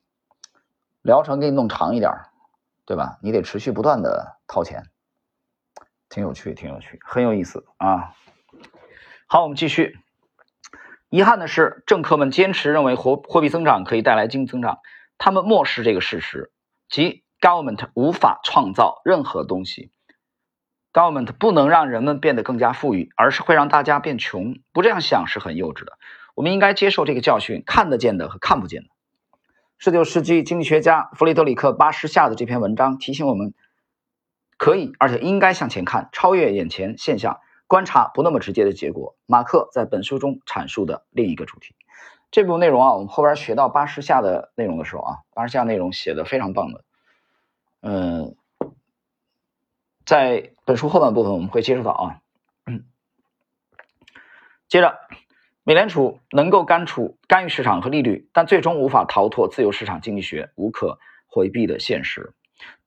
[1.03, 2.11] 疗程给你弄长一点，
[2.85, 3.19] 对吧？
[3.23, 4.83] 你得持续不断的掏钱，
[6.09, 8.13] 挺有趣，挺有趣，很有意思啊。
[9.29, 10.01] 好，我们继续。
[11.11, 14.81] 遗憾的是，政客们坚持认为货货币增长可以带来经济增长，
[15.19, 16.53] 他们漠视这个事实，
[16.89, 19.91] 即 government 无法创造任何东西
[20.93, 24.57] ，government 不能让人们变得更加富裕，而是会让大家变穷。
[24.73, 25.99] 不这样想是很幼稚的。
[26.35, 28.89] 我们应该接受这个教训，看得见的和看不见的。
[29.79, 33.55] 十九世纪经济学家弗雷德里克·巴什下的这篇文章提醒我们，
[34.57, 39.17] 可以而且应该向前看，超越眼前现象，观察不那么直接的结果。
[39.27, 41.75] 马克在本书中阐述的另一个主题，
[42.35, 46.85] 这部分内容啊，我们后边学到巴什下的内容的时候啊，巴什下内容写的非常棒的。
[47.81, 48.35] 嗯，
[50.05, 52.21] 在本书后半部分我们会接触到啊，
[54.67, 54.99] 接着。
[55.63, 62.35] 美联储能够干除干预市场和利率，但最终无法逃脱自由市场经济学无可回避的现实。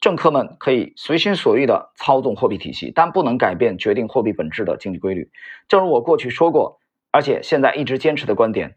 [0.01, 5.31] 政客们可以随心所欲地操纵货币体系，但不能改变决定货币本质的经济规律。
[5.69, 6.79] 正如我过去说过，
[7.11, 8.75] 而且现在一直坚持的观点：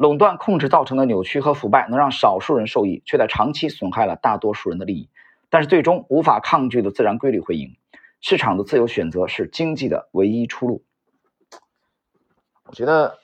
[0.00, 5.10] 垄断控制造成的扭曲和腐败能让少数人受益，却在长期损害了大多数人的利益。
[5.50, 7.76] 但是，最终无法抗拒的自然规律会赢。
[8.22, 10.82] 市场的自由选择是经济的唯一出路。
[12.64, 13.18] 我觉得。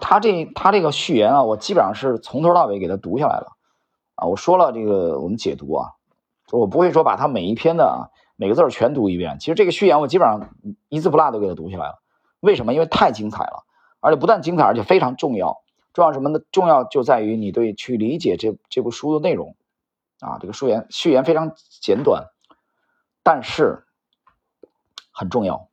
[0.00, 3.52] 他这他这个序言啊，我基本上是从头到尾给他读下来了
[4.16, 4.26] 啊。
[4.26, 5.92] 我说了这个我们解读啊，
[6.50, 9.38] 我不会说把他每一篇的啊每个字全读一遍。
[9.38, 10.50] 其实这个序言我基本上
[10.88, 12.02] 一字不落都给他读下来了。
[12.40, 12.74] 为什么？
[12.74, 13.62] 因为太精彩了，
[14.00, 15.62] 而且不但精彩，而且非常重要。
[15.92, 16.40] 重要什么呢？
[16.52, 19.56] 重要就在于你对去理解这这部书的内容
[20.20, 20.38] 啊。
[20.40, 22.26] 这个序言序言非常简短，
[23.22, 23.84] 但是
[25.10, 25.68] 很重要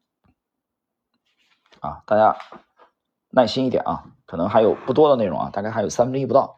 [1.79, 2.37] 啊，大家。
[3.29, 6.57] 耐心一点啊，可能还有不多的内容啊，大概还有三分之一不到。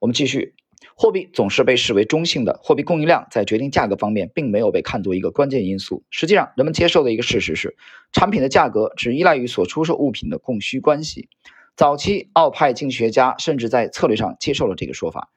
[0.00, 0.54] 我们继续，
[0.96, 6.02] 货币总是被视为中性的，货币供应量在决定价格方面并没有被看作一个关键因素。
[6.10, 7.76] 实际上，人们接受的一个事实是，
[8.10, 11.28] 产品的价格只依赖于所出售物品的供需关系。
[11.76, 15.30] 早期奥派经济学家甚至在策略上接受了这个说法，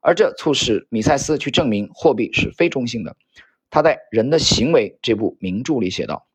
[0.00, 3.16] 而这促使米塞斯去证明货币是非中性的。
[3.70, 6.26] 他在《人的行为》这部名著里写道。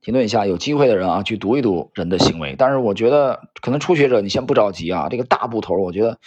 [0.00, 2.52] 停顿一下，有机会的人啊，去读一读《人的行为》。
[2.56, 5.10] 但是我觉得，可能初学者你先不着急啊。
[5.10, 6.18] 这个大部头，我觉得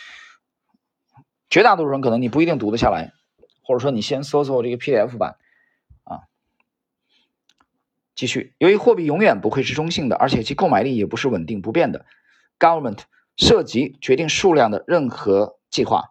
[1.50, 3.12] 绝大多数人可能你不一定读得下来，
[3.64, 5.38] 或者说你先搜搜这个 PDF 版。
[8.16, 12.06] 继续，由于货币永远不会是中性的，而且其购买力也不是稳定不变的
[12.60, 13.00] ，Government
[13.38, 16.04] 涉及决定数量的任何计划，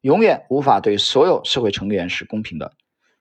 [0.00, 2.72] 永远无法对所有社会成员是公平的。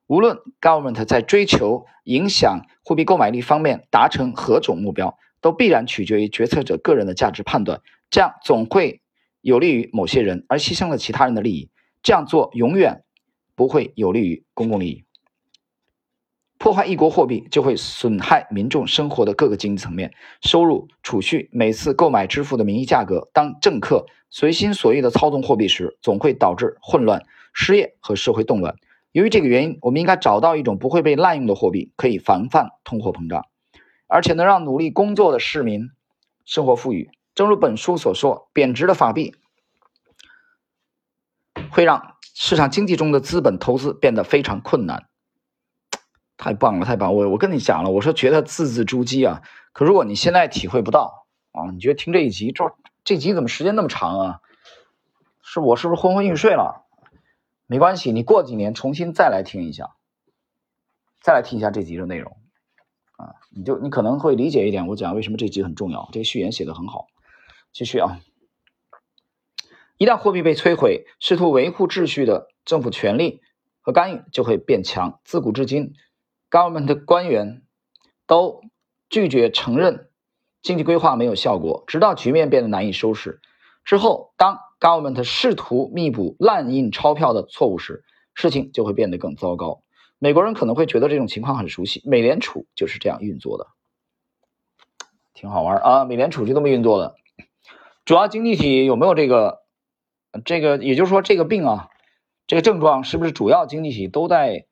[0.05, 7.81] 无论 government 在追求影响货币购买力方面达成何种目标，都必然取决于决策者个人的价值判断。
[8.09, 9.01] 这样总会
[9.41, 11.69] 有利于某些人，而牺牲了其他人的利益。
[12.01, 13.03] 这样做永远
[13.55, 15.03] 不会有利于公共利益。
[16.59, 23.29] 破坏一国货币，就会损害民众生活的各个经济层面：收入、储蓄、每次购买支付的名义价格。
[23.33, 28.75] 当政客随心所欲地操纵货币时，总会导致混乱、失业和社会动乱。
[29.13, 33.45] 由于这个原因，我们应该找到一种不会被滥用的货币，可以防范通货膨胀，
[34.07, 35.89] 而且能让努力工作的市民
[36.43, 37.09] 生活富裕。
[37.33, 39.33] 正如本书所说，贬值的法币
[41.71, 45.08] 会让市场经济中的资本投资变得非常困难。
[46.39, 47.13] 太棒了，太棒！
[47.13, 49.41] 我我跟你讲了，我说觉得字字珠玑啊。
[49.73, 52.63] 可如果你现在体会不到啊，你觉得听这一集这
[53.03, 54.39] 这集怎么时间那么长啊？
[55.43, 56.85] 是我是不是昏昏欲睡了？
[57.67, 59.89] 没关系，你过几年重新再来听一下，
[61.21, 62.37] 再来听一下这集的内容，
[63.17, 64.87] 啊，你就你可能会理解一点。
[64.87, 67.07] 我讲为什么这集很重要，这序言写的很好。
[67.73, 68.21] 继续啊，
[69.97, 73.41] 一旦货币被摧毁，试图维护秩序的政府权力
[73.81, 75.19] 和干预就会变强。
[75.25, 75.93] 自古至今
[76.49, 77.61] ，government 的官员
[78.27, 78.61] 都
[79.09, 80.09] 拒绝承认
[80.61, 83.39] 经济规划没有效果，直到局面变得难以收拾
[83.83, 89.83] 之后，当 Government 试图弥补滥印钞票的错误时，事情就会变得更糟糕。
[90.19, 93.67] 美国人可能会觉得这种情况很熟悉，美联储就是这样运作的，
[95.33, 96.05] 挺好玩啊！
[96.05, 97.15] 美联储就这么运作的。
[98.05, 99.59] 主要经济体有没有这个？
[100.45, 101.89] 这个也就是说，这个病啊，
[102.45, 104.67] 这个症状是不是主要经济体都在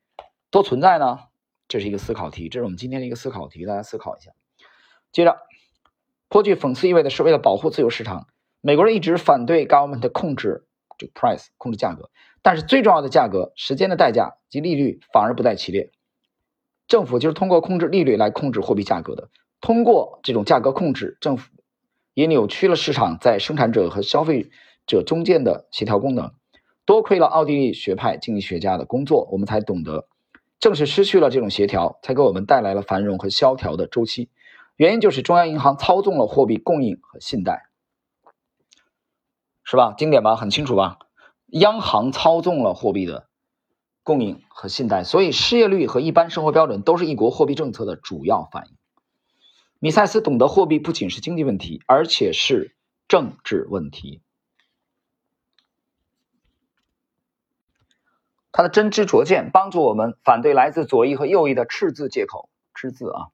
[0.51, 1.19] 都存在呢？
[1.67, 4.31] 这是一个思考题，这是我们今天的一个思考题，大家思考一下。
[5.11, 5.37] 接着，
[6.29, 8.27] 颇具讽刺意味的是，为了保护自由市场。
[8.61, 10.65] 美国人一直反对 government 控制
[10.97, 12.09] 这个 price 控制价格，
[12.41, 15.91] 但是最重要的价格、时间的代价及利率反而不在其列。
[16.87, 19.29] 政府就是通过控制利率来控制货币价格的。
[19.61, 21.51] 通过这种价格控制，政府
[22.13, 24.49] 也扭曲了市场在生产者和消费
[24.85, 26.33] 者中间的协调功能。
[26.85, 30.07] 多亏了奥地利学派经济学家的工作，我们才懂得，
[30.59, 34.29] 正是失去了这种协调，才给我们带来了繁荣和萧条的周期。
[34.75, 37.63] 原因就是中央银行操纵了货币供应和信贷。
[39.63, 39.93] 是吧？
[39.97, 40.35] 经典吧？
[40.35, 40.99] 很清楚吧？
[41.47, 43.27] 央行操纵了货币的
[44.03, 48.77] 供应和信贷，所以失业率和一般生活标准都是一国货币政策的主要反应。
[49.79, 52.75] 米塞斯懂得货币不仅是经济问题，而且是
[53.07, 54.21] 政治问题。
[58.57, 62.49] 他的真知灼见帮助我们反对来自左翼和右翼的赤字借口。
[62.73, 63.27] 赤字啊，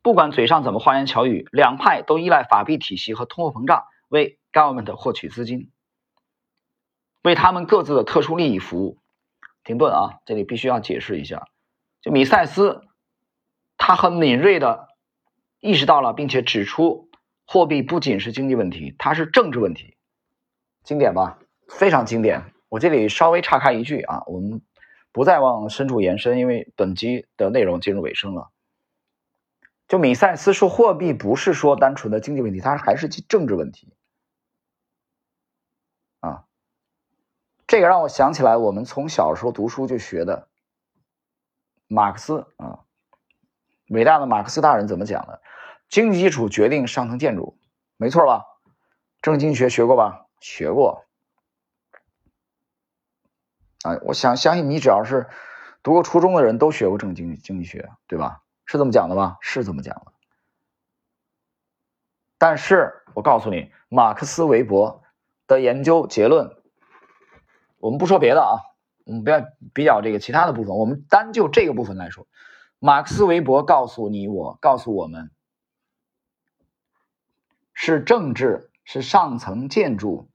[0.00, 4.38] 不管嘴上怎么花言巧语，两派都依赖法币体系和通货膨胀为。
[4.52, 5.72] Government 获取资金，
[7.22, 8.98] 为他们各自的特殊利益服务。
[9.64, 11.48] 停顿啊，这里必须要解释一下。
[12.00, 12.82] 就米塞斯，
[13.76, 14.88] 他很敏锐的
[15.58, 17.10] 意识到了，并且指出，
[17.44, 19.96] 货币不仅是经济问题，它是政治问题。
[20.84, 21.40] 经典吧？
[21.68, 22.54] 非常经典。
[22.68, 24.60] 我这里稍微岔开一句啊，我们
[25.12, 28.50] 不再往深处延伸，因为本集的内容进入尾声了。
[29.86, 33.94] 就米塞斯说，货币不是说单纯的经济问题，它还是政治问题
[36.20, 36.44] 啊。
[37.66, 40.48] 这个让我想起来，我们从小时候读书就学的
[41.86, 42.80] 马克思啊，
[43.88, 45.40] 伟大的马克思大人怎么讲的？
[45.88, 47.58] 经济基础决定上层建筑，
[47.96, 48.44] 没错吧？
[49.22, 50.26] 政经学学过吧？
[50.38, 51.06] 学过
[54.02, 55.26] 我想相信你，只要是
[55.82, 58.42] 读过初中的人都学过政经经济学，对吧？
[58.66, 59.38] 是这么讲的吗？
[59.40, 60.12] 是这么讲的。
[62.36, 65.02] 但是我告诉你，马克思韦伯
[65.46, 66.56] 的研究结论。
[67.78, 68.58] 我们不说别的啊，
[69.04, 69.40] 我们不要
[69.72, 72.26] 比较这个其他的部分，我们单就这个部分来说，
[72.80, 75.30] 马克思韦伯告诉你，我告诉我们，
[77.72, 80.28] 是政治，是上层建筑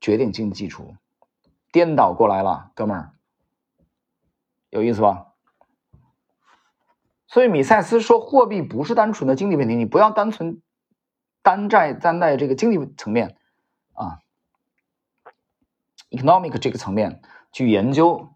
[0.00, 0.96] 决定经济基础，
[1.72, 3.12] 颠倒过来了，哥们儿，
[4.70, 5.32] 有意思吧？
[7.26, 10.60] 所以米塞斯说，货币不是单纯的经济问题，你不要单纯
[11.40, 13.38] 单在单在这个经济层面
[13.94, 14.20] 啊
[16.10, 18.34] ，economic 这个层面去研究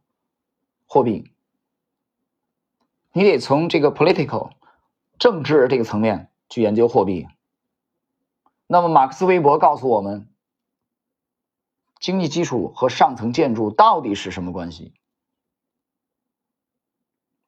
[0.86, 1.30] 货币，
[3.12, 4.52] 你得从这个 political
[5.18, 7.28] 政治这个层面去研究货币。
[8.66, 10.26] 那么，马克思韦伯告诉我们，
[12.00, 14.92] 经济基础和上层建筑到底是什么关系？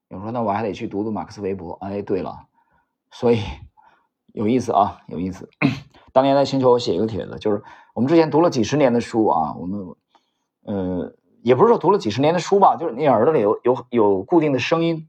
[0.09, 1.73] 有人说，那我还得去读读马克思韦伯。
[1.83, 2.47] 哎，对了，
[3.11, 3.43] 所以
[4.33, 5.51] 有意思啊，有意思。
[6.13, 7.63] 当年在星球我写一个帖子，就是
[7.95, 9.95] 我们之前读了几十年的书啊，我们
[10.63, 15.09] 呃，也不是说读了几十年的书吧，就是你耳朵里有有有固定的声音，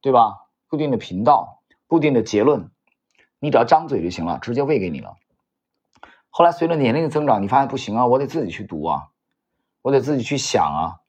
[0.00, 0.46] 对吧？
[0.68, 2.70] 固定的频道，固定的结论，
[3.38, 5.16] 你只要张嘴就行了，直接喂给你了。
[6.30, 9.08] 后来随着年龄的增长，你发现不行啊，我得自己去读啊，
[9.82, 11.00] 我得自己去想啊，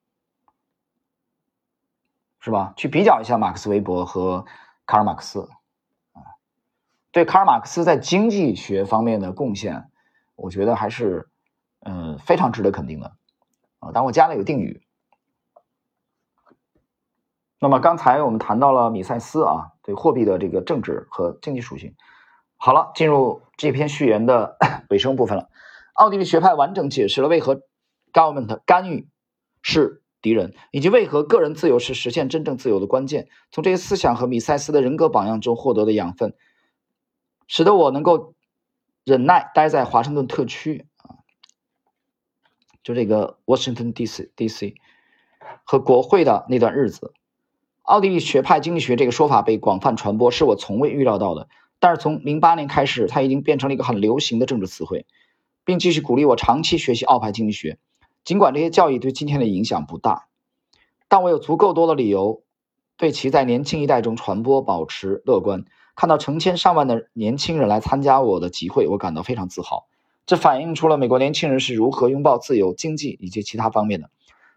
[2.40, 2.74] 是吧？
[2.76, 4.46] 去比较一下马克思韦伯和
[4.86, 5.48] 卡尔马克思
[6.14, 6.36] 啊，
[7.12, 9.92] 对卡尔马克思在经济学方面的贡献，
[10.36, 11.30] 我觉得还是
[11.82, 13.16] 嗯非常值得肯定的
[13.80, 13.92] 啊。
[13.94, 14.82] 但我加了一个定语。
[17.60, 21.96] 那么刚才我们谈到了米塞斯啊，对货币的这个政治和经济属性。
[22.58, 24.58] 好了，进入这篇序言的
[24.90, 25.48] 尾声部分了。
[25.94, 27.62] 奥地利学派完整解释了为何
[28.12, 29.08] government 干预
[29.62, 33.28] 是敌人，以及为何个人自由是实现真正自由的关键。
[33.52, 36.34] 从这些思想和米塞斯的人格榜样中获得的养分，
[37.46, 38.34] 使得我能够
[39.04, 41.22] 忍耐待在华盛顿特区啊，
[42.82, 44.32] 就这个 Washington D.C.
[44.36, 44.74] D.C.
[45.64, 47.14] 和国会的那段日子。
[47.84, 51.48] 奥地利学派经济学这个说法被广泛传播，是我从未预料到的。
[51.82, 55.08] 但是从零八年开始，它已经变成了一个很流行的政治词汇，
[55.66, 57.80] 并继续鼓励我长期学习奥派经济学。
[58.24, 60.28] 尽管这些教义对今天的影响不大，
[61.08, 62.44] 但我有足够多的理由
[62.98, 65.66] 对其在年轻一代中传播保持乐观。
[65.96, 69.88] 看到成千上万的年轻人来参加我的集会，我感到非常自豪。
[70.28, 74.12] 这反映出了美国年轻人是如何拥抱自由、经济以及其他方面的。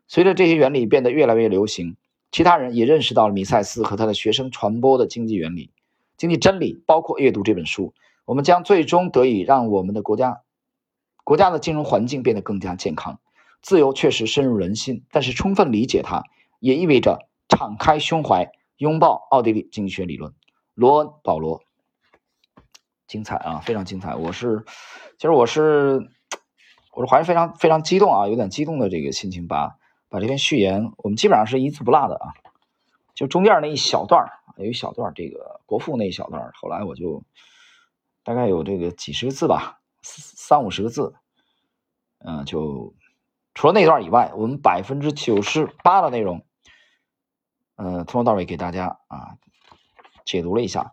[0.07, 1.97] 随着这些原理变得越来越流行，
[2.31, 5.71] 其他人也认识到了米塞斯和他的学生传播的经济原理。
[6.17, 7.95] 经济真理包括阅读这本书，
[8.25, 10.43] 我们将最终得以让我们的国家
[11.25, 13.19] 国家的金融环境变得更加健康。
[13.63, 16.23] 自由确实深入人心，但是充分理解它
[16.61, 20.35] 也意味着敞开胸怀，拥抱奥地利经济学理论。
[20.75, 21.63] 罗恩·保罗，
[23.07, 24.17] 精彩啊，非常精彩！
[24.17, 24.65] 我是，
[25.19, 26.11] 其实我是，
[26.93, 29.77] 我是怀着非常非常激动啊，有点激动的这个心情，把
[30.09, 32.35] 把这篇序言，我们基本上是一字不落的啊，
[33.15, 34.44] 就中间那一小段儿。
[34.57, 37.23] 有一小段这个国父那一小段后来我就
[38.23, 41.15] 大概有这个几十个字吧，三五十个字，
[42.19, 42.95] 嗯，就
[43.55, 46.45] 除了那段以外，我们百分之九十八的内容，
[47.77, 49.37] 呃，从头到尾给大家啊
[50.25, 50.93] 解读了一下。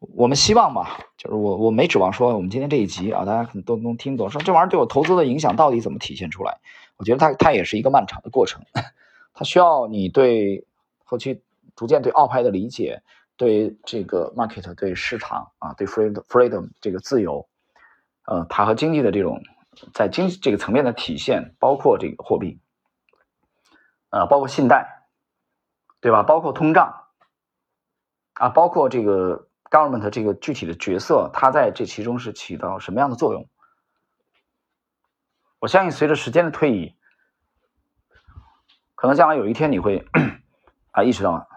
[0.00, 6.58] 我们希望吧，就是我我没指望说我们今天这一集啊，大家可能都能听懂，说这玩意儿对我投资的影响到底怎么体现出来？
[6.96, 8.62] 我觉得它它也是一个漫长的过程，
[9.32, 10.66] 它需要你对
[11.04, 11.40] 后期。
[11.76, 13.02] 逐渐对奥派的理解，
[13.36, 17.48] 对这个 market，对市场啊，对 freedom freedom 这个自由，
[18.26, 19.42] 呃，它和经济的这种
[19.92, 22.60] 在经济这个层面的体现，包括这个货币，
[24.10, 25.06] 啊，包括信贷，
[26.00, 26.22] 对吧？
[26.22, 27.08] 包括通胀，
[28.34, 33.48] 啊，包括这个 government 这个具体的角色，它在这其中是起到什么样的作用？
[35.58, 36.94] 我相信随着时间的推移，
[38.94, 40.06] 可能将来有一天你会
[40.92, 41.48] 啊意识到。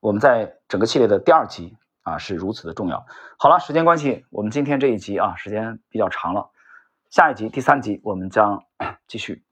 [0.00, 3.04] 我们在整个系列的第二集啊是如此的重要。
[3.38, 6.50] 好了，时间关系，我们今天这一集啊时间比较长了，
[7.10, 8.62] 下一集第三集我们将
[9.08, 9.44] 继续。